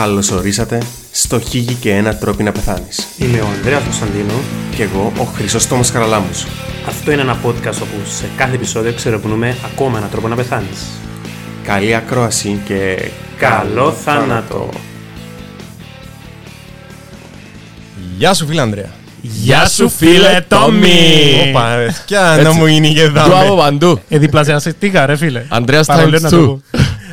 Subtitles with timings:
[0.00, 3.06] Καλώς ορίσατε στο Χίγη και ένα τρόπο να πεθάνεις.
[3.18, 4.32] Είμαι ο Ανδρέας Κωνσταντίνο.
[4.76, 6.46] Και εγώ ο Χρυσόστομος Καραλάμους.
[6.86, 10.84] Αυτό είναι ένα podcast όπου σε κάθε επεισόδιο ξερευνούμε ακόμα έναν τρόπο να πεθάνεις.
[11.64, 14.68] Καλή ακρόαση και Καλό θάνατο!
[18.16, 18.90] Γεια σου φίλε Ανδρέα.
[19.22, 20.88] Γεια σου φίλε Τόμι!
[21.48, 21.76] Όπα,
[22.06, 23.56] ποια να μου είναι και Του από εδώ.
[23.56, 24.00] παντού.
[24.08, 25.44] Ε, διπλασιαστήκα ρε φίλε.
[25.48, 26.32] Ανδρέας Παρόλο times να two.
[26.32, 26.62] το πω.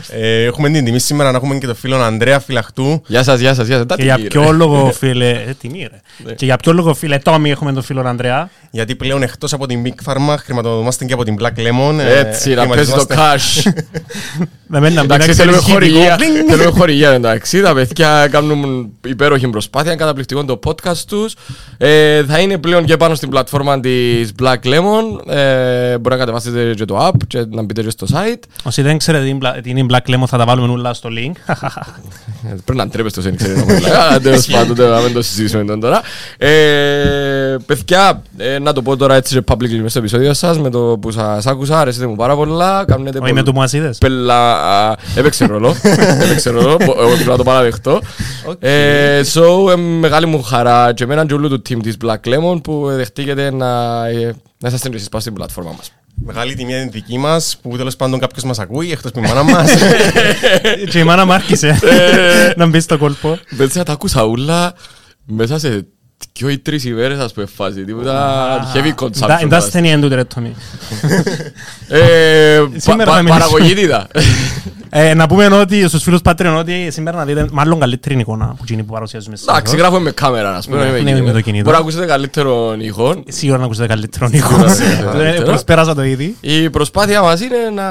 [0.09, 3.01] Ε, Έχουμε την τιμή σήμερα να έχουμε και τον φίλο Ανδρέα Φυλαχτού.
[3.07, 3.85] Γεια σας, γεια σας, γεια σας.
[3.85, 4.51] Τα Και για τυχή, ποιο ρε.
[4.51, 5.29] λόγο φίλε...
[5.29, 5.87] Ε, τιμή
[6.23, 6.33] ρε.
[6.33, 8.49] Και για ποιο λόγο φίλε Τόμι έχουμε τον φίλο Ανδρέα.
[8.71, 11.99] Γιατί πλέον εκτός από την Big Pharma χρηματοδομάστε και από την Black Lemon.
[11.99, 13.71] ε, Έτσι, να παίζει το χρηματοδομάστε- cash.
[14.67, 16.17] Δεν μένει να μπει να Εντάξει, θέλουμε ξέρεις χορηγία.
[16.21, 16.49] χημικό.
[16.55, 17.61] Θέλουμε χορηγία, εντάξει.
[17.61, 21.35] Τα παιδιά κάνουν υπέροχη προσπάθεια, είναι καταπληκτικό το podcast τους.
[21.77, 25.33] Ε, Θα είναι πλέον και πάνω στην πλατφόρμα της Black Lemon.
[25.35, 28.39] Ε, Μπορεί να κατεβάσετε και το app και να μπείτε και στο site.
[28.63, 31.09] Όσοι δεν ξέρετε τι είναι Bla- τι είναι Black Lemon θα τα βάλουμε όλα στο
[31.11, 31.31] link.
[31.45, 31.53] Ε,
[32.65, 33.91] Πρέπει να ντρέπεστε όσοι δεν ξέρετε να μιλάει.
[33.91, 36.01] Αλλά τέλος πάντων, δεν- να μην το συζητήσουμε τον τώρα.
[36.37, 40.69] Ε, Παιδιά, ε, να το πω τώρα έτσι σε publicly μέσα στο επεισόδιο σας, με
[40.69, 42.85] το που σας άκουσα, αρέσετε μου πάρα πολλά.
[42.87, 43.97] Κάνετε Όχι με το μου ασίδες.
[43.97, 44.55] Πελα...
[44.89, 45.75] α, Έπαιξε ρόλο.
[46.23, 46.75] Έπαιξε ρόλο.
[46.85, 48.01] μπο- Εγώ πρέπει να το παραδεχτώ.
[48.59, 52.63] Ε, So, ε, μεγάλη μου χαρά και εμένα και όλου του team της Black Lemon
[52.63, 53.67] που δεχτήκετε να,
[54.07, 55.91] ε, να είσαστε και εσείς πάνω στην πλατφόρμα μας.
[56.15, 59.43] Μεγάλη τιμή είναι δική μας που τέλος πάντων κάποιος μας ακούει εκτός από η μάνα
[59.43, 59.71] μας.
[60.89, 61.79] Και η μάνα μου άρχισε
[62.55, 63.39] να μπει στο κόλπο.
[63.57, 64.73] Παιδιά, τα άκουσα ούλα
[65.25, 65.87] μέσα σε
[66.37, 67.83] δυο ή τρεις ημέρες ας πούμε φάση.
[67.85, 69.23] Τίποτα heavy consumption.
[69.23, 69.71] Εντάξει βάση.
[69.71, 70.55] ταινία εν τούτη ρε Τόμι.
[71.87, 73.39] Ε, Σήμερα πα- θα πα- μιλήσουμε.
[73.39, 74.07] Παραγωγήτητα.
[74.97, 78.57] Ε, να πούμε ότι στους φίλους Patreon ότι σήμερα να δείτε μάλλον καλύτερη εικόνα που
[78.61, 80.77] εκείνη που παρουσιάζουμε στις Εντάξει, γράφουμε με κάμερα, ας πούμε.
[80.83, 81.23] Ναι, με ναι, κινητό.
[81.23, 81.63] με το κινητό.
[81.63, 83.23] Μπορεί να ακούσετε καλύτερο ήχο.
[83.27, 84.49] Σίγουρα να ακούσετε καλύτερο ήχο.
[84.49, 85.45] Σίγουρα, σίγουρα, Ε, καλύτερο.
[85.45, 86.35] Προσπέρασα το ήδη.
[86.41, 87.83] Η προσπάθεια μας είναι να...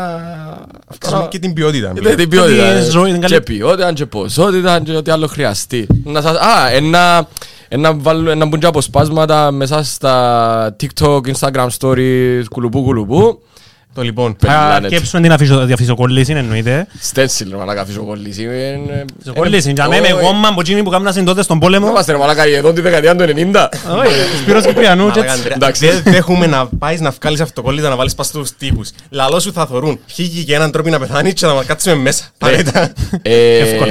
[0.88, 1.92] Αυξήσουμε και την ποιότητα.
[2.02, 2.62] Ναι, την ποιότητα.
[2.62, 2.90] Τη ε.
[2.90, 5.86] ζωή, την καλή- Και ποιότητα και ποσότητα και ό,τι άλλο χρειαστεί.
[6.04, 6.36] Να σας...
[6.36, 7.28] Α, ένα...
[7.68, 13.42] Ένα, βάλω, ένα μπουν και αποσπάσματα μέσα στα TikTok, Instagram stories, κουλουπού κουλουπού.
[13.94, 14.36] Το λοιπόν.
[14.38, 14.86] Θα Planet.
[14.88, 16.86] κέψουμε την αφισο- διαφυσοκολλήση, εννοείται.
[17.12, 18.44] Stencil, ρε μαλάκα, αφήσω κολλήσεις.
[18.44, 18.80] Ε,
[19.26, 20.24] ε, Κολλήση, για μέ με όχι.
[20.24, 21.88] γόμμα από εκείνοι που κάμνασαν τότε στον Δεν πόλεμο.
[21.88, 23.68] είμαστε ρε μαλάκα εδώ τη δεκαετία του 90.
[23.98, 25.36] Όχι, ο Σπύρος Κυπριανούς και Μαλάκα, έτσι.
[25.36, 25.86] Ανδρέα, Εντάξει.
[25.86, 28.90] Δεν δέχομαι να πάεις να βγάλεις αυτοκόλλητα να βάλεις πας στους τοίχους.
[29.10, 29.98] Λαλό σου θα θωρούν.
[30.06, 32.24] Χίγη και έναν τρόπο να πεθάνει και να κάτσουμε μέσα.
[32.38, 32.92] Παρέτα.
[33.22, 33.90] Ε, Εύκολο.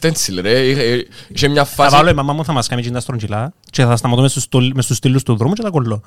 [0.00, 1.96] Stencil ρε, είχε- είχε μια Θα φάση...
[1.96, 4.74] βάλω η μαμά μου θα μας κάνει τα στρογγυλά και θα σταματώ μες στους στολ-
[4.74, 6.02] μες στους στήλους του δρόμου και θα κολλώ.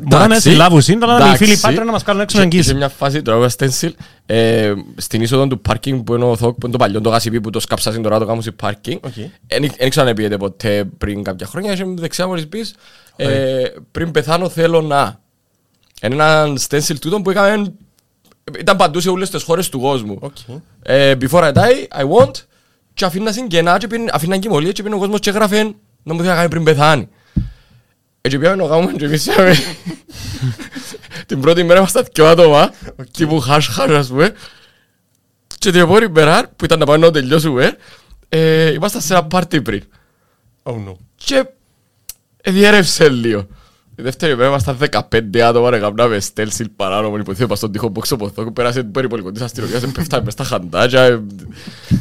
[0.00, 1.66] Μπορεί να με συλλάβουν σύντομα, αλλά οι φίλοι Εντάξει.
[1.66, 2.68] πάτρε να μας κάνουν έξω Είχε- εγγύηση.
[2.68, 3.90] Είχε μια φάση τώρα με stencil
[4.26, 7.40] ε, στην είσοδο του πάρκινγκ που είναι ο ΘΟΚ, που είναι το παλιό το ΓΣΠ
[7.40, 8.98] που το σκάψασαν τώρα το κάνουν σε πάρκινγκ.
[9.04, 9.12] Οκ.
[9.46, 11.72] Δεν ήξερα να πήγαινε ποτέ πριν κάποια χρόνια.
[11.72, 12.74] Είχε δεξιά μόλις πεις
[13.16, 13.62] ε,
[13.92, 15.20] πριν πεθάνω θέλω να.
[16.02, 17.72] Είναι ένα stencil τούτο που είχαμε
[18.58, 20.16] ήταν παντού σε όλες τις χώρες του κόσμου.
[20.20, 20.36] Οκ.
[20.82, 22.30] Ε, Before I die, I want
[22.94, 25.62] και αφήνα συγγενά και πήγαινε- αφήναν κιμωλία και πήγαινε ο κόσμος και έγραφε
[26.02, 27.08] να μου θέλει να κάνει πριν πεθάνει.
[28.20, 29.54] Έτσι πήγαμε να κάνουμε και εμείς είχαμε
[31.26, 32.72] την πρώτη μέρα μας τα δυο άτομα
[33.10, 34.32] τύπου χάς χάς ας πούμε.
[35.58, 37.76] Και την επόμενη μέρα που ήταν να πάμε να τελειώσουμε
[38.28, 39.82] ε, ήμασταν σε ένα πάρτι πριν
[40.62, 40.94] Oh no.
[41.14, 41.46] και
[42.42, 43.46] ε, διέρευσε λίγο.
[43.96, 44.78] Η δεύτερη μέρα ήμασταν
[45.10, 48.90] 15 άτομα να κάνουμε στέλσιλ παράνομο υποθέτω πας στον τοίχο box από εδώ πέρασε την
[48.90, 51.22] περιπολικό της αστυνομίας πέφταμε μες στα χαντάκια ε,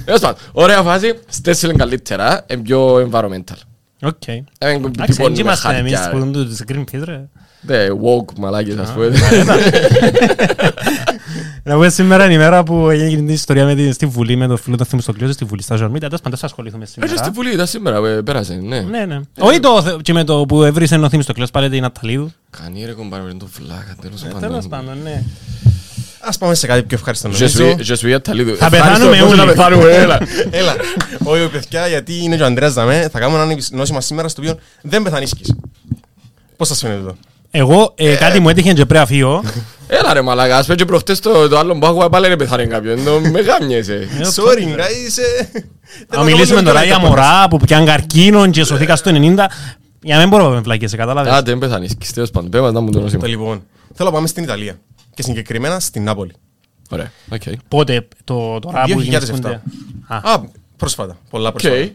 [0.06, 3.58] Τέλος πάντων, ωραία φάση, στέλσιλ είναι καλύτερα, είναι πιο environmental
[4.04, 4.28] Οκ.
[4.28, 6.24] Ε, Εντάξει, τυπώνουμε δεν είμαστε εμείς χαρτιά, που ρε.
[6.24, 7.28] δουν τους Greenpeace ρε.
[7.62, 9.10] Ναι, woke μαλάκες ας πούμε
[11.64, 14.48] Να πούμε σήμερα είναι η μέρα που έγινε την ιστορία με την, στη Βουλή με
[14.48, 16.00] το φίλο των Θεμιστοκλείων στη Βουλή στα social media.
[16.00, 17.18] Τέλος πάντων, θα ασχοληθούμε Έτσι σήμερα.
[17.18, 19.20] στην Βουλή ήταν σήμερα, ε, πέρασε, ναι Ναι, ναι.
[19.40, 22.32] Όχι το θε- και με το που έβρισε ο Θεμιστοκλείος πάλι την Αταλίδου.
[22.62, 25.24] Κανεί ρε κομπάρε με τον φλάκα, τέλος Ε, Τέλος πάντων πάντων, ναι.
[26.28, 27.76] Ας πάμε σε κάτι πιο ευχάριστο Je νομίζω.
[27.78, 28.56] suis- je suis Αταλίδου.
[28.58, 29.52] Θα Ευχάριστο, πεθάνουμε πώς να όλοι.
[29.52, 30.20] πεθάνουμε, έλα.
[30.52, 30.76] Έλα.
[31.24, 33.10] Όχι παιδιά γιατί είναι και ο Ανδρέας Δαμέ.
[33.12, 35.56] Θα κάνουμε ένα νόσημα σήμερα στο οποίο δεν πεθανίσκεις.
[36.58, 37.16] Πώς σας φαίνεται εδώ;
[37.52, 39.44] Εγώ ε, κάτι μου έτυχε και πρέπει να φύγω.
[39.88, 42.66] Έλα ρε μαλάκα, ας πούμε και προχτές το, το άλλο που άκουγα πάλι δεν πεθάνε
[42.66, 44.08] κάποιον, το με γάμιεσαι.
[44.36, 45.18] Sorry guys.
[45.52, 45.60] ε.
[46.18, 49.16] Να μιλήσουμε τώρα για μωρά που πιάνουν καρκίνο και σωθήκα στο 90.
[50.02, 51.34] Για να μην μπορώ να με βλάκες, κατάλαβες.
[51.34, 53.28] Άντε, δεν πεθάνεις, τέλος πάντων, πέμπας να μου το Το νόσημα.
[53.28, 53.64] λοιπόν.
[53.94, 54.80] Θέλω να πάμε στην Ιταλία.
[55.18, 56.34] Και συγκεκριμένα στην Νάπολη.
[56.90, 57.42] Ωραία, οκ.
[57.68, 59.02] Πότε, το, τώρα που 2007.
[59.02, 59.62] γεννήσκονται.
[60.08, 60.44] Α, Α,
[60.78, 61.18] πρόσφατα.
[61.30, 61.54] Πολλά Οκ.
[61.60, 61.92] πρόσφατα.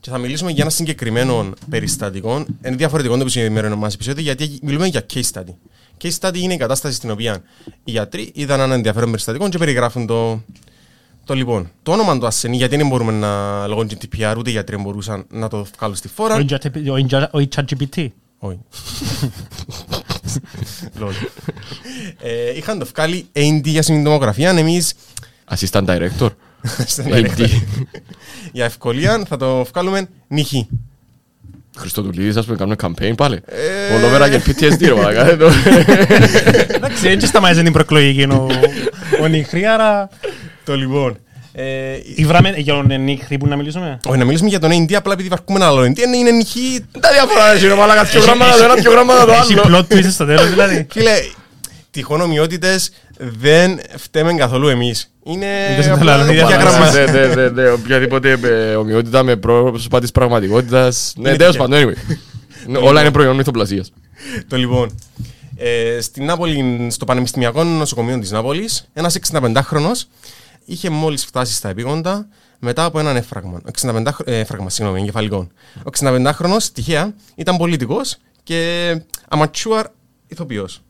[0.00, 2.44] Και θα μιλήσουμε για ένα συγκεκριμένο περιστατικό.
[2.66, 5.54] Είναι διαφορετικό το σημερινό μας επεισόδιο γιατί μιλούμε για case study.
[6.02, 7.42] Case study είναι η κατάσταση στην οποία
[7.84, 10.42] οι γιατροί είδαν ένα ενδιαφέρον περιστατικό και περιγράφουν το.
[11.24, 14.76] Το λοιπόν, το όνομα του ασθενή, γιατί δεν μπορούμε να λόγω GDPR, ούτε οι γιατροί
[14.76, 16.34] μπορούσαν να το βγάλουν στη φόρα.
[16.34, 18.08] ο Inja- ο Inja- ο ChatGPT.
[18.38, 18.58] Όχι.
[22.22, 22.30] Λόλ.
[22.32, 24.92] Ε, Είχαν το βγάλει AD για συντομογραφία, εμείς
[25.54, 26.28] Assistant director.
[27.12, 27.46] AD.
[28.52, 30.68] Για ευκολία θα το βγάλουμε νυχή.
[31.76, 33.40] Χριστοδουλίδης, ας πούμε, κάνουμε campaign πάλι.
[33.46, 33.94] Ε.
[33.94, 35.26] Όλο μέρα και PTSD, ρε μαλάκα.
[35.30, 35.50] ε, το-
[36.68, 38.46] Εντάξει, έτσι σταμάτησε την προεκλογική ο,
[39.22, 40.08] ο Νιχρή, άρα...
[40.64, 41.18] Το λοιπόν.
[41.52, 41.64] Ε,
[42.14, 45.28] Ήβραμε για τον Νιχρή που να μιλήσουμε; όχι, να μιλήσουμε για τον AD, απλά επειδή
[45.28, 46.84] βαρκούμε ένα άλλο AD, είναι νυχή.
[47.00, 49.78] Τα διαφορά, ρε μαλάκα, δύο γράμματα το ένα, δύο γράμματα το Έχει άλλο.
[49.88, 50.86] plot twist στο τέλος, δηλαδή.
[50.92, 51.10] Φίλε,
[51.90, 55.12] τυχόν ομοιότητες δεν φταίμε καθόλου εμείς.
[55.24, 56.76] Είναι Είδες το απλά λαλό, είδες κάποια το λαλό.
[56.76, 57.12] γραμμάτια.
[57.12, 61.12] Ναι, ναι, ναι, ναι, οποιαδήποτε ε, ομοιότητα με πρόσωπα της πραγματικότητας.
[61.16, 61.68] Ναι, Είναι τέλος τυχαία.
[61.68, 62.16] πάντων, anyway.
[62.66, 63.92] Ναι, Όλα είναι προϊόν μυθοπλασίας.
[64.48, 64.98] Το λοιπόν.
[65.56, 70.02] Ε, στην Νάπολη, στο Πανεπιστημιακό Νοσοκομείο της Νάπολης, ένας 65χρονος
[70.64, 72.26] είχε μόλις φτάσει στα επίγοντα
[72.58, 73.60] μετά από έναν έφραγμα.
[73.82, 75.48] 65, χρο- ε, έφραγμα, συγγνώμη, εγκεφαλικό.
[75.78, 78.90] Ο 65χρονος, τυχαία, ήταν πολιτικός και
[79.28, 79.84] amateur
[80.26, 80.82] ηθοποιός.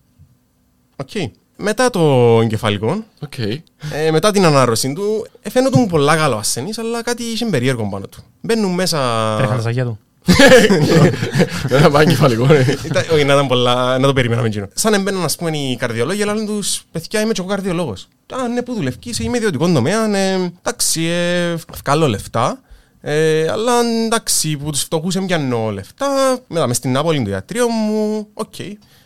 [1.01, 1.31] Οκ.
[1.63, 2.01] Μετά το
[2.43, 3.39] εγκεφαλικό, Οκ.
[3.39, 7.89] ε, μετά την ανάρρωση του, ε, φαίνονταν μου πολλά καλό ασθενής, αλλά κάτι είχε περίεργο
[7.91, 8.23] πάνω του.
[8.41, 8.99] Μπαίνουν μέσα...
[9.37, 9.99] Τρέχαν τα σάλια του.
[11.69, 12.65] Έπαθε εγκεφαλικό, ρε.
[12.85, 14.69] Ήταν- Όχι, να ήταν πολλά, να το περιμέναμε εκείνο.
[14.75, 18.09] Σαν εμπαίναν, ας πούμε, οι καρδιολόγοι, ελάλεν τους, παιδιά, είμαι και εγώ καρδιολόγος.
[18.35, 21.55] Α, ναι, πού δουλεύκεις, είμαι ιδιωτικός τομέα, ναι, εντάξει, ε,
[21.85, 22.61] βγάλω λεφτά.
[23.01, 23.73] Ε, αλλά
[24.05, 28.55] εντάξει, που τους φτωχούς έμπιανω λεφτά, μετά μες στην Νάπολη το ιατρείο μου, οκ.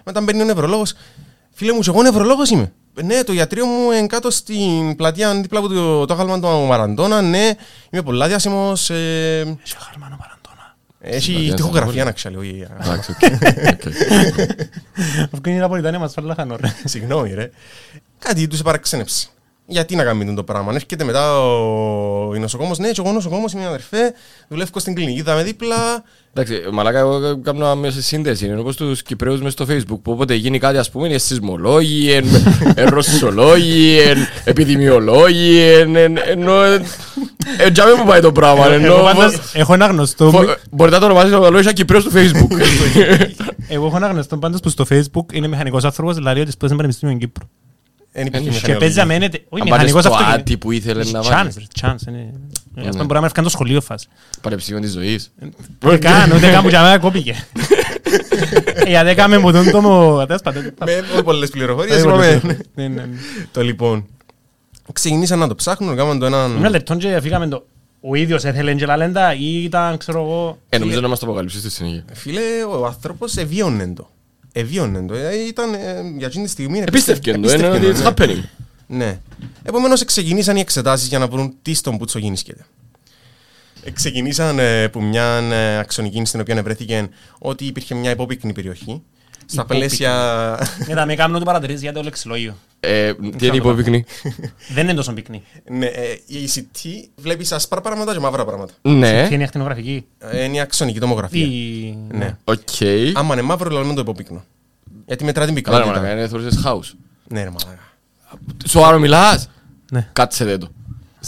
[0.04, 0.94] Μετά μπαίνει ο νευρολόγος.
[1.54, 2.72] Φίλε μου, και εγώ νευρολόγος είμαι.
[3.02, 7.22] Ναι, το ιατρείο μου είναι κάτω στην πλατεία δίπλα από το, το άγαλμα του Μαραντόνα,
[7.22, 7.50] ναι,
[7.90, 10.76] είμαι πολλά διάσημος, ε, Έχει χαρμάνο παραντώνα.
[11.00, 12.38] έχει πλατεία τυχογραφία να ξέρω.
[12.40, 13.18] όχι, α, Εντάξει, οκ.
[13.74, 13.92] οκ.
[15.32, 16.74] Αυτό είναι η Ναπολιτάνια μας φέρει λαχανό, ρε.
[16.84, 17.50] Συγγνώμη, ρε.
[18.18, 19.26] Κάτι τους παραξένεψε.
[19.66, 20.68] Γιατί να κάνουμε το πράγμα.
[20.70, 24.14] Αν έρχεται μετά ο νοσοκόμος, ναι, και εγώ νοσοκόμος είμαι αδερφέ,
[24.48, 26.02] δουλεύω στην κλινική, δάμε δίπλα.
[26.36, 28.46] Εντάξει, μαλάκα, εγώ κάνω άμεση σύνδεση.
[28.46, 29.98] Είναι όπως τους Κυπρέους μες στο Facebook.
[30.02, 32.24] Που όποτε γίνει κάτι, ας πούμε, είναι σεισμολόγοι, εν,
[32.74, 36.52] εν ρωσισολόγοι, εν επιδημιολόγοι, εν, εν, ενώ...
[37.58, 38.66] Εν τζάμε που πάει το πράγμα.
[38.66, 38.94] Εγώ Ενώ...
[39.02, 42.60] πάντως έχω ένα γνωστό φο- μου- Μπορείτε να το ονομάσετε ο λόγος Κυπρέος του Facebook.
[43.68, 47.16] Εγώ έχω ένα γνωστό πάντως που στο facebook είναι μηχανικός άνθρωπος, δηλαδή ότι σπούδασε Πανεπιστήμιο
[47.16, 47.48] Κύπρου.
[48.12, 48.78] Δεν υπήρχε Και Και μηχανιολογία.
[48.78, 49.44] παίζει αμένεται...
[49.48, 50.40] Όχι, Αν πάρεις μηχανικός το αυτοκίνητο.
[50.40, 51.50] άτι που ήθελε να Chance, βάλει.
[51.56, 52.12] ρε, chance,
[52.76, 54.06] είναι- Αυτό μπορεί να με έφκανε το σχολείο φάση.
[54.40, 55.32] Πανεπιστήμιο της ζωής.
[55.84, 57.46] Ούτε καν, ούτε καν που για μένα κόπηκε.
[58.74, 60.24] Ε, Γιατί έκαμε μου τον τόμο...
[60.26, 60.62] τέλος πάντων.
[61.14, 61.96] Με πολλές πληροφορίες.
[61.96, 62.40] Ε, είπαμε.
[62.44, 63.08] ναι, ναι, ναι.
[63.52, 64.06] Το λοιπόν.
[64.92, 66.70] Ξεκινήσαν να το ψάχνουν, κάναν το Ένα έναν.
[66.70, 67.66] λεπτό και φύγαμε το...
[68.00, 70.58] Ο ίδιος έθελε και λαλέντα ή ήταν, ξέρω εγώ...
[70.68, 72.04] Ε, νομίζω να μας το αποκαλύψεις στη συνέχεια.
[72.12, 72.40] Φίλε,
[72.80, 74.08] ο άνθρωπος εβίωνε το.
[74.52, 75.14] Εβίωνε το.
[75.14, 75.78] Ε, Ήταν ε,
[76.16, 76.78] για εκείνη τη στιγμή.
[76.78, 78.34] Επίστευκε το, είναι επίστευκε ότι το, it's ναι.
[78.34, 78.44] happening.
[78.86, 79.18] Ναι.
[79.66, 82.66] Επομένως, ξεκινήσαν οι εξετάσεις για να βρουν τι στον πούτσο γίνησκεται.
[83.92, 87.08] Ξεκινήσαν ε, που μια ε, αξονική στην οποία βρέθηκε
[87.38, 89.02] ότι υπήρχε μια υπόπυκνη περιοχή.
[89.46, 89.78] Στα Υπόπυκνη.
[89.78, 90.58] πλαίσια.
[90.88, 92.56] Μετά με κάνουν ότι παρατηρήσεις για το λεξιλόγιο.
[92.80, 94.04] Ε, Τι είναι υπόπυκνη;
[94.74, 95.42] Δεν είναι τόσο πυκνή.
[95.70, 98.72] ναι, ε, η CT βλέπεις ασπρά πράγματα και μαύρα πράγματα.
[98.82, 100.06] Ναι, Τι είναι η ακτινογραφική.
[100.18, 101.44] Ε, είναι η αξονική τομογραφία.
[101.46, 101.98] Ή...
[102.10, 102.36] Ναι.
[102.44, 102.58] οκ.
[103.14, 104.44] Άμα είναι μαύρο, λέμε το υπόπικνο.
[105.06, 106.06] Γιατί μετρά την Καλά ρε πυκνότητα.
[106.06, 106.96] μαλάκα, είναι θεωρήσεις house.
[107.28, 107.82] Ναι, ρε μαλάκα.
[108.68, 109.48] Σοβαρό μιλάς;
[109.90, 110.08] Ναι.
[110.12, 110.68] Κάτσε δε το.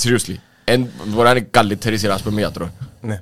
[0.02, 0.34] Seriously.
[0.64, 2.70] Εν, μπορεί να είναι η καλύτερη σειρά, ας πούμε, γιατρό.
[3.00, 3.20] Ναι.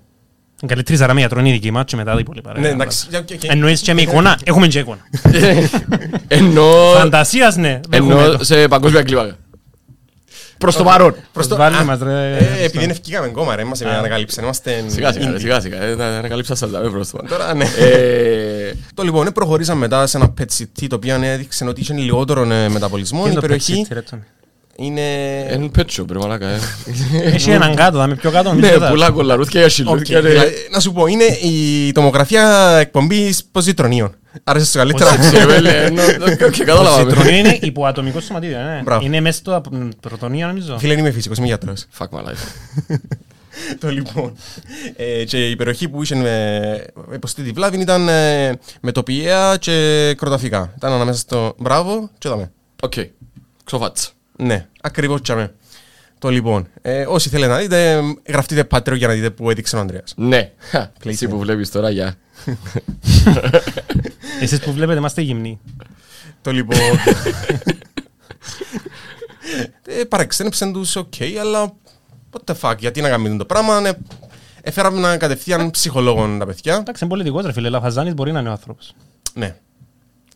[0.62, 2.52] Η καλύτερη σαρά με γιατρό είναι η δική μας και μετά τα υπόλοιπα.
[2.52, 2.60] ρε.
[2.60, 3.06] Ναι, εντάξει.
[3.10, 5.00] για- και- και- Εννοείς και με εικόνα, έχουμε και εικόνα.
[6.28, 6.64] Ενώ,
[6.96, 7.80] Φαντασίας, ναι.
[7.90, 8.44] έχουμε ενώ το.
[8.44, 9.36] σε παγκόσμια κλίμακα.
[10.58, 11.14] Προς το παρόν.
[11.32, 12.36] Προς το- Βάλτε Α, μας, ρε.
[12.36, 14.44] ε, Επειδή είναι ευκήκαμε ακόμα, ρε, μας ανακαλύψαν.
[14.44, 15.40] Είμαστε Σιγά σιγά, ρε, indie.
[15.40, 15.82] σιγά σιγά.
[15.82, 17.38] Ε, να- Ανακαλύψα σας τα με προς το παρόν.
[17.38, 17.64] Τώρα, ναι.
[17.64, 21.92] Ε, Το λοιπόν, ε, προχωρήσαμε μετά σε ένα pet city το οποίο έδειξε ότι είχε
[21.94, 23.18] λιγότερο ε, μεταπολισμό.
[23.22, 23.86] Τι Η είναι το περιοχή
[24.78, 24.88] pet city, ρε, Τόμι.
[24.88, 25.00] είναι.
[25.54, 26.46] Είναι pet shop, ρε μαλάκα.
[26.48, 26.58] ε.
[27.22, 28.52] Έχει έναν κάτω, δάμε πιο κάτω.
[28.54, 30.20] Ναι, μην το πουλά κολαρούθια για Οκ, σιλούθια.
[30.20, 30.28] ρε.
[30.28, 34.14] δηλαδή, Να σου πω, είναι η τομογραφία εκπομπής ποζιτρονίων.
[34.44, 35.16] Άρεσε σου καλύτερα.
[35.16, 36.02] Ξεβέλε, ενώ-
[36.36, 36.98] και Το κατάλαβα.
[37.10, 38.80] σιτρονίο είναι υποατομικό σωματίδιο, ναι.
[38.84, 39.04] Μπράβο.
[39.06, 39.60] Είναι μέσα στο
[40.00, 40.78] πρωτονίο, νομίζω.
[40.78, 41.84] Φίλε, είμαι φυσικός, είμαι γιατρός.
[41.98, 42.44] Fuck my life.
[43.80, 44.32] Το λοιπόν.
[44.96, 50.14] Ε, και η περιοχή που είχε ε, υποστεί τη βλάβη ήταν ε, με τοπιαία και
[50.16, 50.72] κροταφικά.
[50.76, 52.50] Ήταν ανάμεσα στο μπράβο και δαμε.
[52.82, 52.92] Οκ.
[53.64, 54.08] Ξοφάτσα.
[54.38, 55.54] Ναι, ακριβώς τσάμε.
[56.18, 59.78] Το λοιπόν, ε, όσοι θέλετε να δείτε, γραφτείτε Patreon για να δείτε που έδειξε ο
[59.78, 60.14] Ανδρέας.
[60.16, 60.52] Ναι.
[60.58, 62.14] Χα, Εσύ που βλέπεις τώρα, γεια.
[64.40, 65.60] Εσείς που βλέπετε είμαστε γυμνοί.
[66.42, 66.78] Το λοιπόν...
[69.86, 71.72] ε, παρεξένεψαν τους, οκ, αλλά
[72.30, 73.90] what the fuck, γιατί να κάνουμε το πράγμα, ναι.
[74.62, 76.74] Έφεραμε να κατευθείαν ψυχολόγων τα παιδιά.
[76.74, 78.94] Εντάξει, είναι πολιτικός ρε φίλε, Λαφαζάνης μπορεί να είναι ο άνθρωπος.
[79.34, 79.56] Ναι,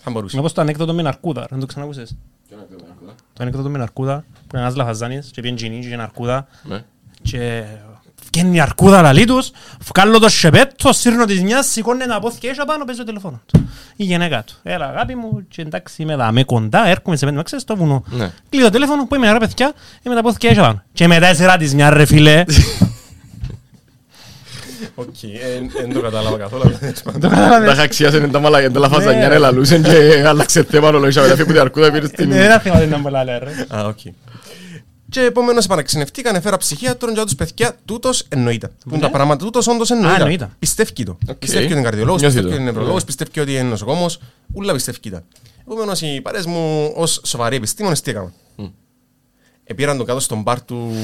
[0.02, 0.30] θα μπορούσε.
[0.36, 2.16] Είναι όπως το ανέκδοτο με ναρκούδα, δεν το ξανακούσες.
[3.38, 6.84] Το ανέκδοτο με ναρκούδα, που είναι ένας Λαφαζάνης και πήγαινε τζινί και είχε ναρκούδα Ναι.
[7.22, 7.62] και
[8.32, 9.50] Βγαίνει η αρκούδα λαλή τους,
[9.94, 13.60] βγάλω το σεπέτο, σύρνω της μιας, σηκώνει ένα πόθηκε έσω πάνω, παίζει το τηλεφώνο τους.
[13.96, 14.54] Η γυναίκα του.
[14.62, 17.76] Έλα αγάπη μου, και εντάξει είμαι εδώ, με κοντά, έρχομαι σε πέντε με ξέρεις, στο
[17.76, 18.04] βουνό.
[18.10, 18.30] Ναι.
[18.48, 20.82] Κλείνω το τηλέφωνο, που είμαι ρε παιδιά, είμαι τα πόθηκε έσω πάνω.
[20.92, 22.44] Και μετά έσυρα της μια ρε φίλε.
[25.00, 25.28] Οκ, ε,
[25.80, 26.62] δεν το κατάλαβα καθόλου.
[26.66, 27.20] αλλά τέλος πάντων.
[27.20, 27.72] Το Τα κατάλαβες.
[27.72, 28.86] είχα αξιάσει τα μαλακιά, τα Ναι.
[28.86, 32.32] λαφαζανιά, ρε λαλούσαν και άλλαξε θέμα όλο, είχαμε αφή που την αρκούδα πήρε στην...
[32.32, 33.66] Ε, Δεν θυμάται να πολλά λέει ρε.
[33.76, 33.98] Α, οκ.
[35.10, 38.66] Και επομένως επαναξενευτήκαν, έφερα ψυχίατρον και τους παιδιά, τούτος εννοείται.
[38.66, 40.16] Που είναι τα πράγματα, τούτος όντως εννοείται.
[40.20, 40.48] εννοείται.
[40.58, 41.18] Πιστεύει το.
[41.28, 41.34] Οκ.
[41.36, 42.54] Πιστεύει ότι είναι καρδιολόγος, Νιώθει πιστεύει το.
[42.54, 43.06] ότι είναι νευρολόγος, Ναι.
[43.06, 44.20] πιστεύει ότι είναι νοσοκόμος,
[44.54, 45.22] ούλα πιστεύει τα.
[45.66, 48.32] Επομένως οι παρέες μου ως σοβαροί επιστήμονες τι έκαναν;
[49.70, 50.94] Επήραν το κάτω στον μπαρ του,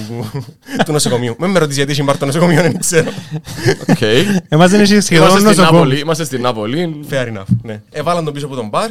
[0.84, 1.36] του νοσοκομείου.
[1.38, 3.10] Μην με ρωτήσεις γιατί έχει μπαρ το νοσοκομείο, δεν ξέρω.
[3.88, 4.00] Οκ.
[4.48, 5.78] Εμάς δεν έχει σχεδόν Είμαστε στην νοσοκόμο.
[5.82, 7.00] Νάπολη, είμαστε στην Νάπολη.
[7.10, 7.82] Fair enough, ναι.
[7.90, 8.88] Έβαλαν τον πίσω από τον μπαρ,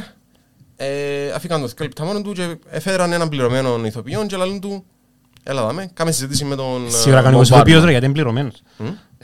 [0.75, 0.87] ε,
[1.35, 4.83] αφήκαν το θκιο λεπτά μόνο του και έφεραν έναν πληρωμένο ηθοποιό και λαλούν του
[5.45, 6.85] Έλα δάμε, κάμε συζήτηση με τον...
[6.85, 7.57] ε, Σίγουρα κάνει ο Μπομπάρμα.
[7.57, 8.61] ηθοποιός ρε γιατί είναι πληρωμένος.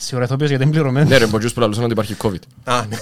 [0.02, 1.10] Σίγουρα ηθοποιός γιατί είναι πληρωμένος.
[1.10, 2.40] Ναι ρε, μποτζούς που λαλούσαν ότι υπάρχει COVID.
[2.64, 2.98] Α, ναι.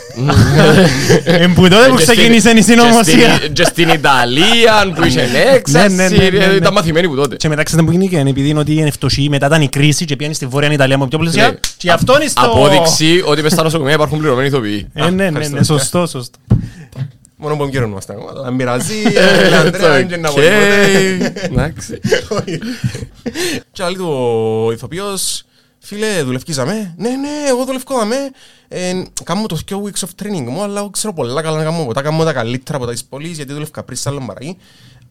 [1.26, 3.36] Εν που τότε που Και στην- ξεκίνησε η και συνωμοσία.
[3.36, 6.44] στην- Και στην Ιταλία που είχε Ναι, ναι, έξαρση, ναι, ναι, ναι.
[6.56, 7.36] ήταν μαθημένοι που τότε.
[7.36, 10.16] Και μετά ξέρετε που γίνηκε, επειδή είναι ότι είναι φτωχή, μετά ήταν η κρίση και
[10.16, 11.48] πήγαινε στη Βόρεια Ιταλία με πιο πλησιά.
[11.48, 11.56] Ναι.
[11.78, 12.42] Και αυτό είναι στο...
[12.46, 14.88] Απόδειξη ότι μες στα νοσοκομεία υπάρχουν πληρωμένοι ηθοποιοί.
[14.94, 15.56] Ε, ναι, ναι, ευχαριστώ.
[15.56, 16.38] ναι, σωστό, σωστό.
[17.40, 18.30] Μόνο που καιρό είμαστε ακόμα.
[18.36, 20.36] Αλλά μοιραζεί, Ε, ε, Ανδρέα, είναι να οκ.
[20.36, 21.34] μπορεί ποτέ.
[21.46, 22.00] Εντάξει.
[23.72, 24.08] Και λέει του
[24.68, 25.44] ο ηθοποιός,
[25.88, 26.94] φίλε, δουλεύκεις δαμέ.
[26.98, 28.16] Ναι, ναι, εγώ δουλεύκω δαμέ.
[28.68, 31.86] Ε, Κάμω το δύο weeks of training μου, αλλά εγώ ξέρω πολλά καλά να κάνω
[31.86, 32.02] ποτά.
[32.02, 34.58] Κάμω τα καλύτερα από τα της πόλης, γιατί δουλεύκα πριν σε άλλο μαραγή.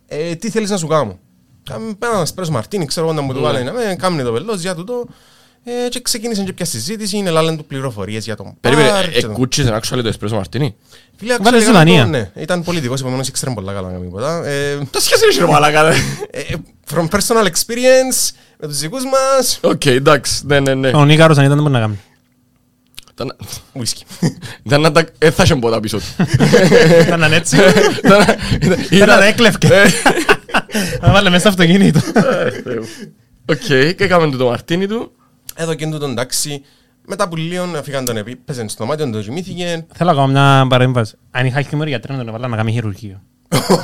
[0.06, 1.18] Ε, Τι θέλεις να σου κάνω;
[1.70, 3.64] Κάμε ένα σπρέσο μαρτίνι, ξέρω εγώ να μου το βάλει.
[3.64, 5.04] Ναι, κάμνε το βελός για τούτο.
[5.64, 9.20] Ε, Και ξεκίνησε και πια συζήτηση, είναι λάλεν του πληροφορίες για τον Περίμενε, πάρ και
[9.20, 10.76] τον- εκούτσισε actually το εσπρέσο μαρτίνι.
[11.16, 12.04] Φίλε, Βάλε actually, στη έκανα το- Δανία.
[12.04, 14.44] Ναι, ήταν πολιτικός, επομένως ήξερε πολλά καλά να κάνει ποτά.
[14.46, 15.86] Ε, Τα σχέση είναι ρε μαλάκα.
[15.88, 15.94] ε,
[16.30, 16.54] ε,
[16.94, 20.90] From personal experience, με τους δικούς μας, Οκ, εντάξει, ναι, ναι, ναι.
[20.94, 21.98] Ο Νίκαρος αν ήταν δεν μπορεί να κάνει.
[23.12, 23.36] Ήταν-
[23.74, 24.28] whisky.
[24.62, 25.04] Ήταν να τα...
[25.18, 26.04] Ε, θα είχε ποτά πίσω του.
[27.06, 27.56] Ήταν έτσι.
[28.04, 28.24] Ήταν-
[28.90, 29.66] Ήταν να έκλευκε.
[29.66, 29.86] Ε,
[31.00, 32.00] Να βάλε μέσα στο αυτοκίνητο.
[33.48, 33.56] Οκ,
[33.96, 35.12] και έκαμε το μαρτίνι του.
[35.54, 36.62] Εδώ και τούτο εντάξει,
[37.06, 39.86] μετά που λίγο φύγαν τον επί, πέσε στο δωμάτιο, τον κοιμήθηκε.
[39.94, 41.14] Θέλω ακόμα μια παρέμβαση.
[41.30, 43.22] Αν είχα χιούμορ γιατρέ να τον έβαλα να κάνει χειρουργείο.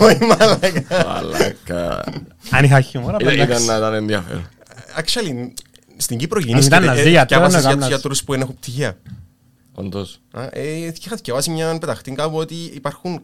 [0.00, 1.07] Όχι μαλάκα.
[1.07, 2.05] Μαλάκα.
[2.50, 3.67] Αν είχα χιούμορ, απλά Ήταν εντάξει.
[3.67, 4.49] να ήταν ενδιαφέρον.
[4.99, 5.51] Actually,
[5.97, 7.89] στην Κύπρο ήταν γεννήθηκε ναζί, ε, γιατρό, διάβασες να για τους κάνεις.
[7.89, 8.97] γιατρούς που δεν έχουν πτυχία.
[9.75, 10.21] Όντως.
[10.33, 13.23] Α, ε, Είχα διαβάσει μια πεταχτή κάπου ότι υπάρχουν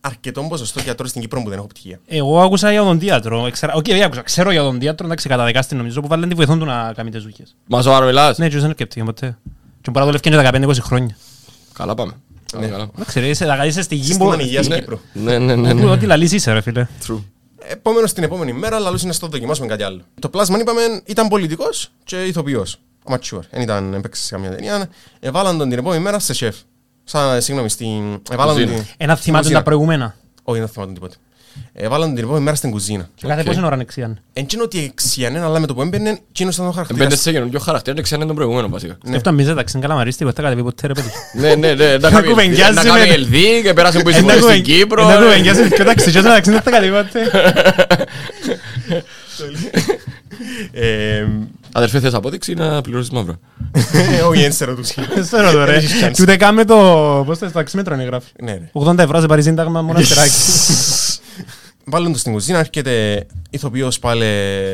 [0.00, 2.00] αρκετό ποσοστό γιατρών στην Κύπρο που δεν έχουν πτυχία.
[2.06, 3.46] Εγώ άκουσα για οδοντίατρο.
[3.46, 4.22] Εξερα- Οκ, δεν άκουσα.
[4.22, 7.56] Ξέρω για οδοντίατρο, εντάξει, καταδεκάστη νομίζω που βάλουν τη βοηθόν του να κάνει τις ζούχες.
[7.66, 8.38] Μα σοβαρό μιλάς.
[8.38, 9.38] Ναι, και δεν έρκεπτηκε ποτέ.
[9.80, 11.16] Και μπορεί να δουλεύει και 15-20 χρόνια.
[11.72, 12.12] Καλά πάμε.
[12.52, 12.88] Καλά, καλά.
[12.94, 14.40] Εντάξει, ρε, είσαι- θα είσαι στη γη Σύστημα που...
[14.40, 14.78] υγείας Ναι.
[14.78, 14.98] Κύπρου.
[15.12, 15.90] Ναι, ναι, ναι, Που ναι.
[15.90, 16.86] Ό,τι λαλείς είσαι ρε φίλε.
[17.06, 17.22] True.
[17.68, 20.00] Επόμενο την επόμενη μέρα, λαλούς είναι στο δοκιμάσουμε κάτι άλλο.
[20.20, 22.80] Το πλάσμα, είπαμε, ήταν πολιτικός και ηθοποιός.
[23.04, 23.40] Amateur.
[23.50, 24.88] Δεν ήταν, έπαιξε σε καμία ταινία.
[25.20, 26.56] Εβάλαν τον την επόμενη μέρα σε σεφ.
[27.04, 28.20] Σαν, συγγνώμη, στην...
[28.30, 28.82] Εβάλαν τον Κουζίνα.
[28.82, 28.94] την...
[28.96, 29.58] Ένα στην θυμάται κουζίνα.
[29.58, 30.16] τα προηγούμενα.
[30.42, 31.14] Όχι, δεν θυμάται τίποτα.
[31.72, 33.08] Εβάλαν τον την επόμενη μέρα στην κουζίνα.
[33.14, 33.46] Και κάθε Οκ.
[33.46, 34.20] πόση ώρα ανεξιάν.
[34.32, 37.20] Εν τσίνο ότι εξιανέν, αλλά με το που έμπαινε, τσίνος ήταν ο Εμπέντε χαρακτήρας.
[37.20, 38.98] σε καινούργιο χαρακτήρα και ξέρετε τον προηγούμενο βασικά.
[39.06, 41.08] Σκέφτα μίζε, εντάξει, είναι καλαμαρίστη, ποτέ κατεβεί ποτέ ρε παιδί.
[41.32, 41.96] Ναι, ναι, ναι.
[41.98, 45.02] Να κάνει κουβεντιάζει να με- κάνει LD και πέρασε που είσαι Ένα στην Κύπρο.
[45.10, 47.30] Ένα κουβεντιάζει πιο ταξιτζιός, εντάξει, δεν θα κατεβεί ποτέ.
[51.70, 53.38] Ε, Αδερφέ, θες απόδειξη ή να πληρώσεις μαύρα.
[54.28, 55.06] Όχι, δεν σε ρωτούσες.
[55.14, 55.72] Δεν ξέρω τώρα.
[55.72, 56.10] Έχεις chance.
[56.12, 56.76] Και ούτε καν με το...
[57.26, 58.30] Πώς το ταξίμετρο είναι γράφει.
[58.42, 58.70] Ναι, ρε.
[58.72, 60.32] 80 ευρώ σε πάρεις σύνταγμα μόνο αστεράκι.
[61.84, 64.24] Βάλουν το στην κουζίνα, έρχεται ηθοποιός πάλι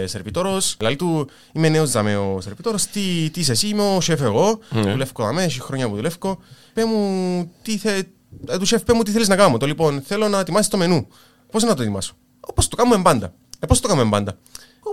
[0.05, 0.77] σερβιτόρος.
[0.81, 4.59] Λέει του, είμαι νέος δαμέ ο σερβιτόρος, τι, τι είσαι εσύ, είμαι ο σεφ εγώ,
[4.71, 4.81] Ναι.
[4.91, 6.39] δουλεύω δαμέ, έχει χρόνια που δουλεύω.
[6.75, 8.03] Πέ μου, τι θε...
[8.47, 9.57] ε, του σεφ, πέ μου τι θέλεις να κάνω.
[9.57, 11.07] Το λοιπόν, θέλω να ετοιμάσεις το μενού.
[11.51, 13.33] Πώς να το ετοιμάσω; Όπως το κάνουμε πάντα.
[13.59, 14.37] Ε, πώς το κάνουμε πάντα.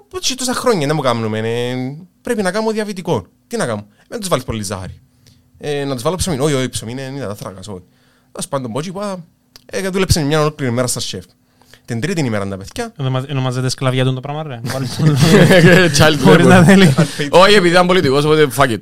[0.01, 1.39] Όπως και τόσα χρόνια δεν μου κάνουμε.
[1.39, 1.75] Ε,
[2.21, 3.25] πρέπει να κάνω διαβητικό.
[3.47, 4.99] Τι να κάνω; Δεν τους βάλεις πολύ ζάχαρη.
[5.57, 6.39] Ε, να τους βάλω ψωμί.
[6.39, 7.83] Όχι, όχι, ψωμί είναι, είναι τα θράκας, όχι.
[8.31, 9.25] Ας πάντων, πότσι, πά,
[9.65, 11.23] ε, δούλεψε μια ολόκληρη μέρα στα σεφ.
[11.85, 12.93] Την τρίτη ημέρα τα παιδιά,
[13.29, 15.17] Ονομάζεται σκλαβιά του το πράγμα ρε; Βάλεις τον-
[15.97, 16.65] Child Χωρίς να labor.
[16.65, 16.93] θέλει.
[17.43, 18.77] Όχι, επειδή ήταν πολιτικός, οπότε fuck it.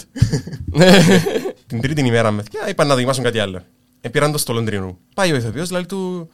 [1.68, 3.62] την τρίτη ημέρα με παιδιά, είπαν να δοκιμάσουν κάτι άλλο.
[4.02, 4.98] Ε, πήραν το στο Λονδρίνο.
[5.16, 6.30] Πάει ο ηθοποιός, λέει του,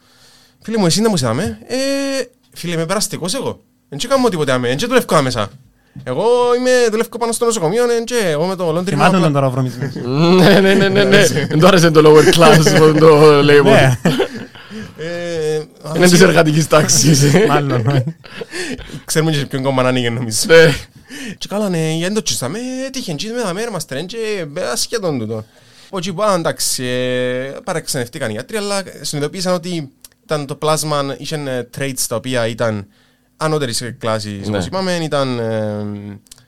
[0.62, 1.58] φίλε μου, εσύ να μου είδαμε.
[1.66, 1.76] Ε,
[2.52, 3.60] φίλε, είμαι περαστικός εγώ.
[3.88, 5.48] Δεν κάνω τίποτε άμε, δεν δουλεύω άμεσα.
[6.04, 6.24] Εγώ
[6.58, 9.02] είμαι, δουλεύω πάνω στο νοσοκομείο, ε, και εγώ με το Λονδρίνο.
[9.04, 9.94] Θυμάται απλά- τον τώρα ο βρωμισμένος.
[10.44, 11.26] Ναι, ναι, ναι, ναι, ναι.
[11.26, 13.62] Δεν του άρεσε το lower class, που το label.
[13.62, 13.98] Ναι,
[15.00, 17.22] Ε, ας, Είναι της εργατικής τάξης.
[17.48, 17.82] μάλλον.
[17.82, 18.04] ναι.
[19.04, 20.38] Ξέρουμε και σε ποιον κόμμα να ανοίγει νομίζω.
[20.46, 20.74] Ναι.
[21.38, 22.58] Και καλά, ναι, γιατί το τσίσαμε,
[22.92, 24.16] τύχεν τσίσαμε, με δαμέ, μας τρέν και
[24.56, 25.44] ε, ασχέτον τούτο.
[25.90, 29.90] Όχι, πά, εντάξει, ε, παραξενευτήκαν οι γιατροί, αλλά συνειδητοποίησαν ότι
[30.24, 32.86] ήταν το πλάσμα, είχαν ε, traits τα οποία ήταν
[33.40, 34.54] ανώτερης κλάσης, Ναι.
[34.56, 35.86] όπως είπαμε, ήταν ε,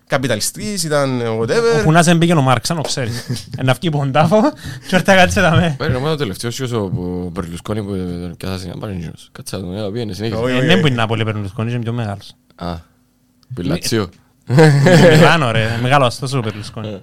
[0.07, 1.79] καπιταλιστής, ήταν whatever.
[1.81, 3.27] Όπου να σε μπήκε ο Μάρξ, αν το ξέρεις.
[3.59, 4.41] Ένα αυκή που ποντάφω
[4.89, 5.75] και ήρθε κάτσε τα με.
[5.79, 6.91] Πέρε νομίζω το τελευταίο σιός ο
[7.33, 9.29] Μπερλουσκόνη που τον πιάσασε να πάρει νιός.
[9.33, 10.41] Κάτσε να τον έλα πήγαινε συνέχισε.
[10.41, 10.57] Όχι.
[10.57, 12.35] Ε, Δεν μπορεί να πολύ Περλουσκόνη, είναι πιο μεγάλος.
[12.55, 12.75] Α,
[13.55, 14.09] Πιλατσίο.
[15.11, 17.01] Μιλάνο ρε, μεγάλο αστός ο Περλουσκόνη.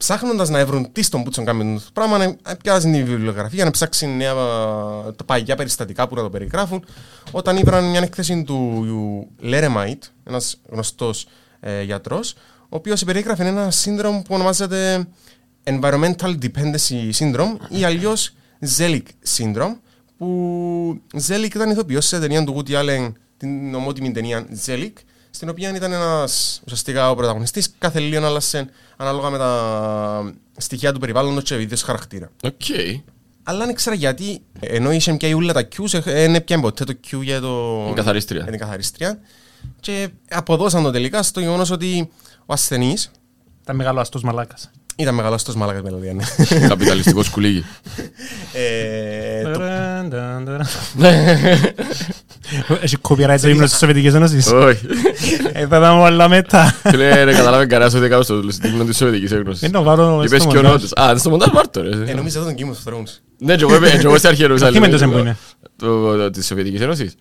[0.00, 4.16] Ψάχνοντας να βρουν τι στον Πούτσον κάνει το πράγμα, να πιάσουν τη βιβλιογραφία, να ψάξουν
[4.16, 4.34] νέα,
[5.16, 6.84] τα παγιά περιστατικά που να το περιγράφουν.
[7.30, 11.26] Όταν ήβραν μια έκθεση του Leremite, ένας γνωστός
[11.60, 15.06] ε, γιατρός, ο οποίος περίγραφε ένα σύνδρομο που ονομάζεται
[15.64, 18.34] Environmental Dependency Syndrome ή αλλιώς
[18.78, 19.02] Zelig
[19.36, 19.76] Syndrome,
[20.18, 24.92] που Zelig ήταν ηθοποιός σε ταινία του Woody Allen, την ομώνυμη ταινία Zelig,
[25.30, 30.98] στην οποία ήταν ένας ουσιαστικά ο πρωταγωνιστής, κάθε λίγο άλλασε ανάλογα με τα στοιχεία του
[30.98, 32.30] περιβάλλοντος και ο ίδιος χαρακτήρα.
[32.42, 32.62] Οκ.
[33.42, 37.18] Αλλά δεν ήξερα γιατί, ενώ είχε πια όλα τα cues, δεν έπιανε ποτέ το cue
[37.22, 37.86] για το...
[37.90, 38.42] Η καθαρίστρια.
[38.42, 39.18] Για την καθαρίστρια.
[39.80, 42.10] Και αποδώσαν το τελικά στο γεγονός ότι
[42.46, 43.10] ο ασθενής
[43.62, 44.70] Ήταν μεγαλοαστός μαλάκας.
[44.96, 46.24] ήταν μεγαλοαστός μαλάκας με λλία λόγια, ναι.
[46.68, 47.64] Καπιταλιστικός σκουλίγι.
[52.50, 54.46] Ε, το- Έχει copyright το ύμνο της Σοβιετικής Ένωσης.
[54.52, 54.86] Όχι.
[55.52, 56.74] Ε, θα τα μου όλα μετά.
[56.82, 59.62] Φίλε, ρε, καταλάβει κανένας ότι έκανα στο ύμνο της Σοβιετικής Ένωσης.
[59.62, 60.82] Είναι να βάλω Είπες στο και ο μοντάζ.
[60.82, 60.92] Νότος.
[61.04, 62.10] Α, στο μοντάζ βάρτο, ρε.
[62.10, 63.10] ε, νόμιζα τον Game of Thrones.
[63.38, 64.74] Ναι, και εγώ είπε- και εγώ σε αρχή Ιερουσαλήμ.
[64.74, 65.36] Τι μέντος που είναι;
[65.76, 67.14] Το- το- Της Σοβιετικής Ένωσης.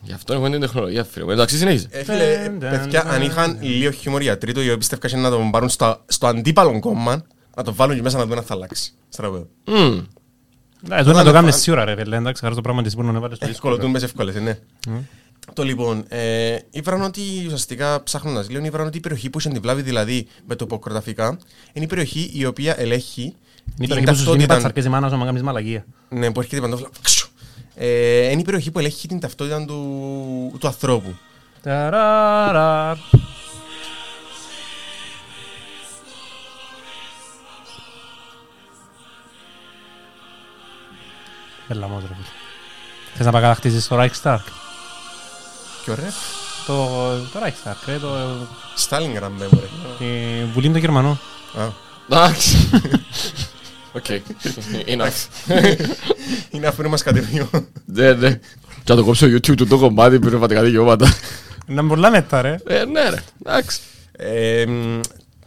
[0.00, 1.24] Γι' αυτό έχουμε την τεχνολογία, φίλε.
[1.24, 1.30] μου.
[1.30, 1.86] Εντάξει, συνέχισε.
[1.90, 2.24] Ε, φίλε,
[2.58, 5.50] Ντεν, παιδιά, ντεν, αν είχαν λίγο χιούμορ οι γιατροί του, οι οποίοι πιστεύκαν να τον
[5.50, 7.22] πάρουν στα- στο αντίπαλο κόμμα,
[7.56, 8.92] να τον βάλουν και μέσα να δουν αν θα αλλάξει.
[9.08, 9.46] Στραβέο.
[10.86, 10.92] Μμμ.
[10.98, 13.20] Ε, τώρα να το κάνουμε σίγουρα ρε φίλε, εντάξει, χαρά το πράγμα της που να
[13.20, 13.72] βάλεις στο δύσκολο.
[13.74, 14.58] Σκολοτούν μες εύκολες, ε, ναι.
[15.52, 19.60] Το λοιπόν, ε, ήβραν ότι ουσιαστικά ψάχνοντας λίγο, ήβραν ότι η περιοχή που είχε την
[19.62, 21.38] βλάβη, δηλαδή με τοποκροταφικά,
[21.72, 23.34] είναι η περιοχή η οποία ελέγχει Είναι
[23.78, 24.54] η την περιοχή που σου γίνει ταυτότητα.
[24.54, 25.84] πατσαρκές η μάνα σου να κάνεις μαλακία.
[26.08, 26.88] Ναι, που έρχεται η παντόφλα.
[27.02, 27.28] ξου.
[27.74, 31.14] Ε, είναι η περιοχή που ελέγχει την ταυτότητα του, του ανθρώπου.
[31.62, 32.96] Ταραραρ.
[41.74, 42.26] Έλα μόνο ρε φίλε.
[43.14, 44.38] Θες να πάει κατακτήσεις το Reichstag.
[45.84, 46.12] Και ωραία.
[46.66, 46.74] Το,
[47.32, 48.08] το Reichstag, ρε, το,
[48.74, 49.66] Στάλινγκραντ, με μωρέ.
[49.98, 51.20] τη Βουλή των Γερμανών.
[51.58, 51.68] Α,
[52.08, 52.70] Εντάξει.
[53.92, 54.04] OK.
[54.86, 55.48] Enough.
[56.50, 57.50] Είναι αφού μας κατεβείο.
[57.84, 58.30] Ναι, ναι.
[58.84, 61.06] Και να το κόψω YouTube του το κομμάτι πνευματικά δικαιώματα.
[61.66, 62.56] Να με πολλά μετά ρε.
[62.66, 63.22] Ε, ναι ρε.
[63.44, 63.80] Εντάξει.
[64.12, 65.00] Ε, μ,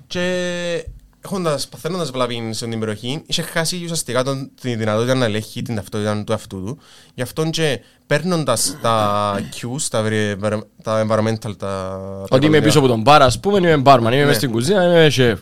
[0.07, 0.85] και
[1.21, 5.75] έχοντας, παθαίνοντας βλάβη σε την περιοχή, είχε χάσει ουσιαστικά τον, τη δυνατότητα να ελέγχει την
[5.75, 6.77] ταυτότητα του αυτού του.
[7.13, 10.35] Γι' αυτό και παίρνοντας τα cues, τα, βρε-
[10.83, 11.57] τα environmental, τα...
[11.57, 14.27] τα Ότι είμαι πίσω από τον μπαρ, ας πούμε, είμαι μπάρμαν, είμαι Ναι.
[14.27, 15.39] μες στην κουζίνα, είμαι σεφ.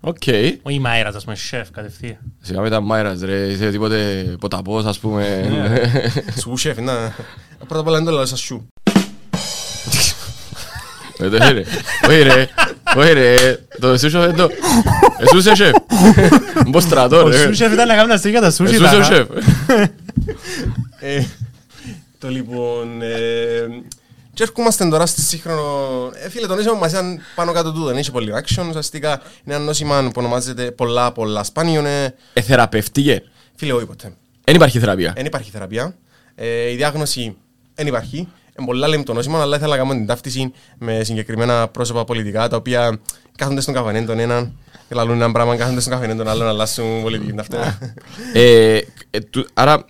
[0.00, 0.22] Οκ.
[0.62, 2.18] Ο η Μάιρας, ας πούμε, σεφ κατευθείαν.
[2.40, 5.50] Σιγά με τα μάιρας ρε, είσαι τίποτε ποταπός ας πούμε.
[6.40, 7.14] Σου σεφ, να...
[7.58, 8.66] Πρώτα απ' όλα είναι το λαό σας σου.
[11.18, 11.62] Ε, δεν ρε.
[12.08, 12.48] Όχι ρε.
[12.96, 13.34] Όχι ρε.
[13.80, 14.50] Το σούσο δεν το...
[15.18, 15.74] Εσούς είσαι σεφ.
[16.66, 17.36] Μπω στρατό Ο ρε.
[17.36, 18.74] σου σεφ ήταν να κάνει τα στήρια τα σούσι.
[18.74, 19.28] Εσούς είσαι σεφ.
[21.00, 21.24] Ε,
[22.18, 23.02] το λοιπόν...
[23.02, 23.66] Ε,
[24.34, 26.10] και έρχομαστε τώρα στη σύγχρονο...
[26.14, 27.86] Ε, φίλε, το νόσημα μας ήταν πάνω κάτω τούτο.
[27.86, 28.64] Δεν είχε πολύ action.
[28.68, 31.80] Ουσιαστικά είναι ένα νόσημα που ονομάζεται πολλά πολλά σπάνιο.
[31.80, 32.14] Είναι...
[32.32, 33.22] Ε, θεραπευτήκε.
[33.54, 34.12] Φίλε, όχι ποτέ.
[34.44, 35.12] Δεν υπάρχει θεραπεία.
[35.16, 35.94] Δεν υπάρχει θεραπεία.
[36.34, 37.36] Ε, η διάγνωση
[37.74, 38.28] δεν υπάρχει.
[38.58, 42.48] Είναι πολλά λέμε το νόσημα, αλλά ήθελα να κάνουμε την ταύτιση με συγκεκριμένα πρόσωπα πολιτικά
[42.48, 42.98] τα οποία
[43.36, 44.52] κάθονται στον καφενέ τον έναν
[44.88, 47.78] και λαλούν ένα πράγμα, κάθονται στον καφενέ τον άλλον, αλλάσουν πολιτική ταυτότητα.
[48.32, 48.76] Ε,
[49.10, 49.84] ε, του- Άρα,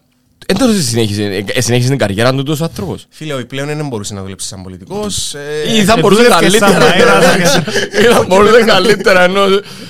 [0.46, 1.22] δεν το συνέχισε.
[1.22, 3.06] ε, ε, Συνέχισε την καριέρα του τόσος άνθρωπος.
[3.10, 5.34] Φίλε, ο πλέον δεν μπορούσε να δουλέψει σαν πολιτικός.
[5.74, 7.12] Ή Ε, θα ε, μπορούσε δούλευκες σαν καλύτερα.
[7.18, 7.56] μαέρας.
[8.00, 9.40] Ή θα μπορούσε καλύτερα ενώ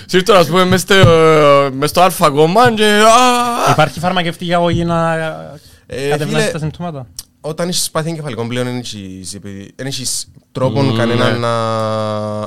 [0.06, 5.14] σύρτω ας πούμε μες στο- μες στο αλφα κόμμα και α, Υπάρχει φαρμακευτική αγωγή να
[5.86, 7.06] Ε, κατευνάσει φίλε, τα συμπτώματα.
[7.46, 11.38] Όταν έχεις πάθει εγκεφαλικό πλέον δεν έχεις, επει- δεν έχεις τρόπον Mm, κανένα ναι.
[11.38, 12.40] να,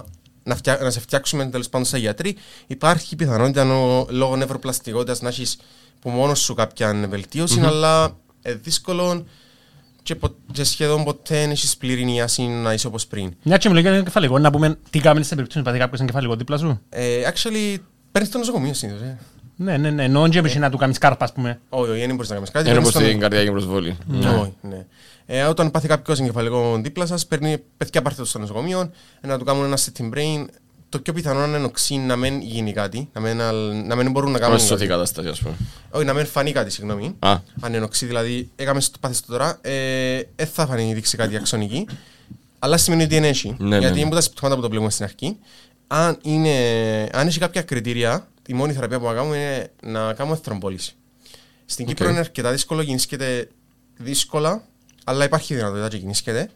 [0.44, 2.36] να, φτιά, να σε φτιάξουμε τέλος πάντων σαν γιατροί.
[2.68, 5.58] Υπάρχει πιθανότητα νο, λόγω νευροπλαστικότητας να έχεις
[6.00, 9.26] που μόνος σου κάποια βελτίωση, αλλά ε, δύσκολο
[10.04, 13.34] και, πο, και σχεδόν ποτέ δεν έχεις πλήρη νοιάση να είσαι όπως πριν.
[13.44, 16.36] Μια και μιλώ για εγκεφαλικό, να πούμε τι κάνεις σε περίπτωση που πάθει κάποιος εγκεφαλικό
[16.36, 16.80] δίπλα σου.
[16.90, 17.78] Ε, actually,
[18.12, 19.02] παίρνεις το νοσοκομείο συνήθως.
[19.02, 19.20] Ε.
[19.62, 21.60] Ναι, ναι, ναι, ενώ και να του κάνεις κάρπα, ας πούμε.
[21.70, 22.66] Όχι, όχι, δεν μπορείς να κάνεις κάτι.
[22.66, 23.98] είναι παίρνεις όπως το- την καρδιακή προσβολή.
[24.42, 24.86] Όχι, ναι.
[25.26, 28.92] Ε, όταν πάθει κάποιος εγκεφαλικό δίπλα σας, παίρνει παιδιά πάρτε το στο νοσοκομείο,
[29.22, 30.46] ε, να του κάνουν ένα CT brain.
[30.90, 34.32] Το πιο πιθανό είναι οξύ να μην γίνει κάτι, να μην, αλ- να μην μπορούν
[34.32, 34.56] να κάνουν.
[34.58, 35.00] Πώς σωθεί η κάτι.
[35.00, 35.54] κατάσταση ας πούμε.
[35.90, 37.16] Όχι, να μην φανεί κάτι, συγγνώμη.
[37.20, 41.18] Α, Αν είναι οξύ, δηλαδή, έκαμε στο πάθεις το τώρα, ε, δεν θα φανεί δείξει
[41.18, 41.88] κάτι αξονική,
[42.60, 43.56] αλλά σημαίνει ότι είναι έχει.
[43.60, 43.98] Ναι, ναι, γιατί ναι.
[44.00, 45.38] είναι από τα συμπτώματα που το βλέπουμε στην αρχή.
[45.88, 46.50] Αν, είναι,
[47.14, 50.96] αν έχει κάποια κριτήρια, η μόνη θεραπεία που να κάνουμε είναι να κάνουμε θρομβόλυση.
[51.66, 51.94] Στην Οκ.
[51.94, 53.50] Κύπρο είναι αρκετά δύσκολο, γινίσκεται
[53.98, 54.64] δύσκολα,
[55.04, 56.50] αλλά υπάρχει δυνατότητα και γινίσκεται.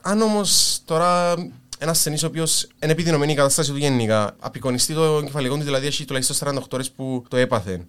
[0.00, 1.32] Αν όμως τώρα
[1.78, 5.86] ένας ασθενής ο οποίος είναι επιδεινωμένη η κατάσταση του γενικά, απεικονιστεί το κεφαλικό του, δηλαδή
[5.86, 7.84] έχει τουλάχιστον 48 ώρες που το έπαθε.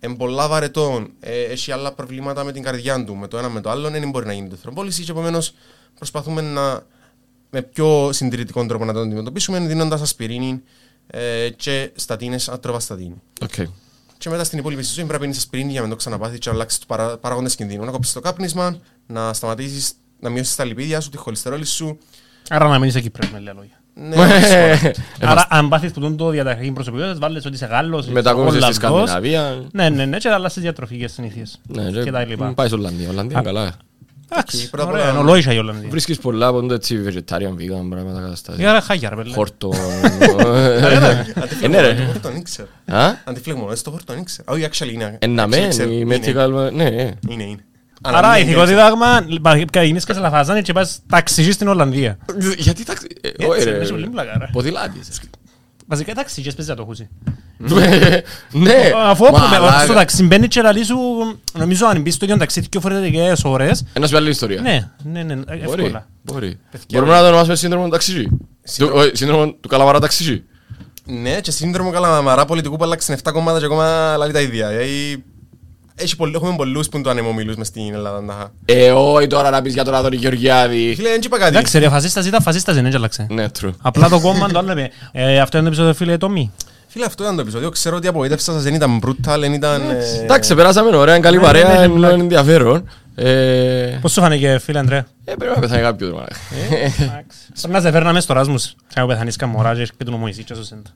[0.00, 3.60] Εν πολλά βαρετών, ε, έχει άλλα προβλήματα με την καρδιά του, με το ένα με
[3.60, 5.54] το άλλο, δεν μπορεί να γίνει το θρομβόλυση και επομένως
[5.94, 6.82] προσπαθούμε να
[7.50, 10.62] με πιο συντηρητικό τρόπο να το αντιμετωπίσουμε, δίνοντας ασπιρίνη
[11.10, 13.22] ε, και στατίνες, ατορβαστατίνη.
[13.42, 13.54] Οκ.
[14.18, 16.48] Και μετά στην υπόλοιπη ζωή πρέπει να είσαι ασπιρίνη για να μην το ξαναπάθεις και
[16.48, 17.84] να αλλάξεις τους παρα, παράγοντες κινδύνου.
[17.84, 21.98] Να κόψεις το κάπνισμα, να σταματήσεις να μειώσεις τα λιπίδια σου, τη χολυστερόλη σου.
[22.48, 23.72] Άρα να μείνεις εκεί πρέπει με λίγα λόγια.
[23.94, 24.16] Ναι,
[25.20, 29.08] Άρα αν πάθεις που το διαταραχή προσωπικότητας βάλεις ότι είσαι Γάλλος, είσαι Μετακόμισε στη Ολλανδός.
[29.08, 29.68] Σκανδιναβία.
[29.72, 31.60] Ναι, ναι, ναι, και αλλάσεις διατροφικές συνήθειες.
[31.66, 32.54] Ναι, Και τα λοιπά.
[32.54, 33.08] Πάει στην Ολλανδία.
[33.08, 33.76] Ολλανδία είναι καλά.
[34.32, 35.88] Εντάξει, πρώτα απ' ωραία, όλα- είναι ολόισα η Ολλανδία.
[35.88, 38.62] Βρίσκεις πολλά από το έτσι vegetarian, vegan πράγματα καταστάσεις.
[38.62, 39.32] Η άρα χάγια ρε πέλε.
[39.34, 39.72] Χόρτο.
[41.62, 41.94] Ε, ναι, ρε.
[41.94, 42.68] Το χόρτον ήξερα.
[42.86, 44.52] Α; Αντιφλεγμό, στο χόρτον ήξερα.
[44.52, 45.18] Όχι, actually είναι.
[45.20, 45.88] Ε, να Actually, μένει ξέρω.
[45.88, 46.72] με Είναι, ethical...
[46.72, 47.12] Ναι, ε.
[47.28, 47.62] Είναι, είναι.
[48.02, 49.26] Άρα ναι, ηθικό είναι, δίδαγμα,
[49.82, 52.18] γίνεις και σε λαφαζάνι και πας ταξιζείς στην Ολλανδία.
[52.56, 53.06] Γιατί ταξι...
[53.20, 53.76] ε, Όχι Έτσι, ρε.
[53.76, 54.48] είναι πολύ πλάκα, ρε.
[54.52, 55.20] Ποδηλάτης.
[55.86, 57.08] Βασικά ταξιζείς παίζει να το χούσει.
[58.50, 58.90] Ναι.
[59.08, 59.84] Αφού όπλο με- μαλάκα.
[59.84, 60.96] στο ταξί μπαίνει και λαλεί σου,
[61.52, 64.60] νομίζω αν μπεις στο ίδιο ταξί δύο φορετικές ώρες, Ένας σου πει άλλη ιστορία.
[64.60, 65.60] ναι, ναι, ναι, Μπορεί.
[65.82, 66.06] εύκολα.
[66.22, 66.58] Μπορεί.
[66.92, 68.26] Μπορούμε να το ονομάσουμε σύνδρομο ταξιζή.
[68.76, 70.42] Του- όχι, Σύνδρομο του καλαμαρά ταξιζή.
[71.04, 74.68] Ναι, και σύνδρομο καλαμαρά πολιτικού που αλλάξουν 7 κόμματα και ακόμα λαλεί τα ίδια.
[74.68, 75.24] Δηλαδή,
[75.94, 78.20] έχει πολλ- Έχουμε πολλούς που είναι το ανεμομιλούς μες στην Ελλάδα.
[78.20, 80.92] να- Ε, όχι τώρα να πεις για τον Άδωνη Γεωργιάδη.
[80.96, 81.56] Φίλε, δεν είπα κάτι.
[81.56, 83.26] Εντάξει ρε, φασίστας ήταν φασίστας, δεν άλλαξε.
[83.30, 83.70] Ναι, true.
[83.82, 84.90] Απλά το κόμμα το άλλο είπε.
[85.12, 86.52] Ε, Αυτό είναι το επεισόδιο φίλε το μη.
[86.88, 87.70] Φίλε, αυτό ήταν το επεισόδιο.
[87.70, 89.80] Ξέρω ότι απογοήτευσα σας, δεν ήταν brutal, δεν ήταν...
[89.90, 92.12] ε, Εντάξει, περάσαμε ωραία, είναι καλή Ναι, ναι, ναι, παρέα, ναι, είναι ναι.
[92.22, 92.88] ενδιαφέρον.
[93.14, 95.06] Ε, Πώς σου φάνηκε φίλε Αντρέα.
[95.24, 96.26] ε, πρέπει να πεθάνει κάποιος τώρα.
[97.60, 98.74] Πρέπει να σε φέρναμε στο Ράσμους.
[98.88, 100.90] Θα πεθανείς καμοράζες και τον ομοησί και σωσέντα.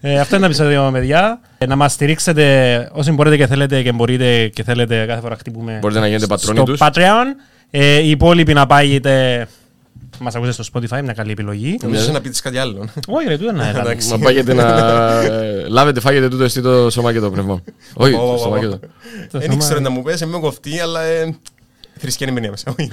[0.00, 1.40] Ε, Αυτό είναι το επεισόδιο, παιδιά.
[1.58, 5.78] Ε, Να μας στηρίξετε όσοι μπορείτε και θέλετε και μπορείτε και θέλετε κάθε φορά χτυπούμε
[5.80, 6.78] Μπορείτε να γίνετε πατρόνοι στο τους.
[6.82, 7.26] Patreon.
[7.70, 9.46] Ε, Οι υπόλοιποι να πάγετε
[10.22, 11.78] μας ακούσετε στο Spotify, μια καλή επιλογή.
[11.82, 12.88] Νομίζω να πείτε κάτι άλλο.
[13.06, 13.80] Όχι ρε, τούτο να ήταν.
[13.80, 14.08] Εντάξει.
[14.08, 14.62] Μα πάγετε να
[15.22, 17.62] ε, λάβετε, φάγετε τούτο εσύ το σώμα και το πνεύμα.
[17.94, 18.60] Όχι, Ω, ω, το ω, σώμα ω.
[18.60, 18.78] και το.
[19.30, 21.34] Δεν ήξερα να μου πες, είμαι κοφτή, αλλά ε,
[21.98, 22.74] θρησκεία είναι μέσα.
[22.78, 22.90] Όχι.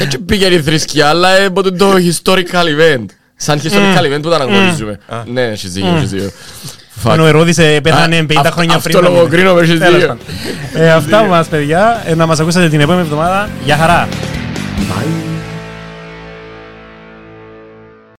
[0.00, 3.04] Έτσι πήγαινε η θρησκεία, αλλά ε, ποτέ το historical event.
[3.36, 4.98] Σαν historical event που τα αναγνωρίζουμε.
[5.32, 6.30] Ναι, έχεις δίκιο, έχεις δίκιο.
[7.04, 7.12] Fuck.
[7.12, 8.96] Ενώ ο Ηρώδης ε, πέθανε Α, 50 αυ- χρόνια πριν.
[8.96, 10.06] Αυτό λογοκρίνω, έχεις Τέλος δίκιο.
[10.08, 10.22] πάντων.
[10.74, 12.02] Ε, Αυτά μας παιδιά.
[12.06, 13.48] Ε, Να μας ακούσετε την επόμενη εβδομάδα.
[13.64, 14.08] Γεια χαρά.
[14.78, 15.27] Bye.